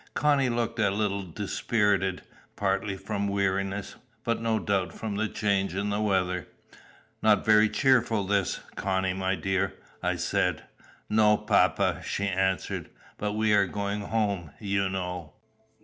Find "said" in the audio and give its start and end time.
10.15-10.63